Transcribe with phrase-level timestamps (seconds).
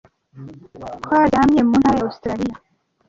[1.05, 2.55] Coaryamye mu ntara ya Australiya